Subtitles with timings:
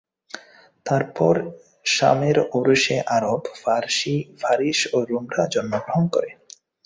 [0.85, 1.35] তারপর
[1.85, 3.41] সামের ঔরসে আরব,
[4.41, 6.29] ফারিস ও রূমরা জন্মগ্রহণ করে।